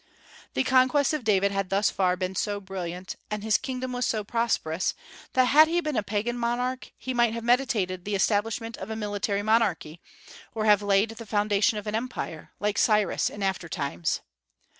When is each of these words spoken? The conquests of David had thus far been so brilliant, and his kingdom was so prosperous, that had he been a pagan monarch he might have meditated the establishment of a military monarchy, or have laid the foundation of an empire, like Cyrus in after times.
The 0.55 0.63
conquests 0.63 1.13
of 1.13 1.23
David 1.23 1.51
had 1.51 1.69
thus 1.69 1.91
far 1.91 2.17
been 2.17 2.33
so 2.33 2.59
brilliant, 2.59 3.17
and 3.29 3.43
his 3.43 3.59
kingdom 3.59 3.93
was 3.93 4.07
so 4.07 4.23
prosperous, 4.23 4.95
that 5.33 5.43
had 5.45 5.67
he 5.67 5.79
been 5.79 5.95
a 5.95 6.01
pagan 6.01 6.39
monarch 6.39 6.91
he 6.97 7.13
might 7.13 7.35
have 7.35 7.43
meditated 7.43 8.03
the 8.03 8.15
establishment 8.15 8.77
of 8.77 8.89
a 8.89 8.95
military 8.95 9.43
monarchy, 9.43 10.01
or 10.55 10.65
have 10.65 10.81
laid 10.81 11.11
the 11.11 11.25
foundation 11.27 11.77
of 11.77 11.85
an 11.85 11.93
empire, 11.93 12.49
like 12.59 12.79
Cyrus 12.79 13.29
in 13.29 13.43
after 13.43 13.69
times. 13.69 14.21